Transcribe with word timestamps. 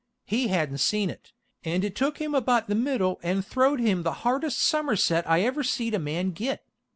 He 0.25 0.47
hadn't 0.47 0.79
seen 0.79 1.11
it, 1.11 1.31
and 1.63 1.83
it 1.85 1.95
took 1.95 2.17
him 2.17 2.33
about 2.33 2.67
the 2.67 2.73
middle 2.73 3.19
and 3.21 3.45
throwed 3.45 3.79
him 3.79 4.01
the 4.01 4.11
hardest 4.25 4.57
summerset 4.59 5.29
I 5.29 5.41
ever 5.41 5.61
seed 5.61 5.93
a 5.93 5.99
man 5.99 6.31
git. 6.31 6.63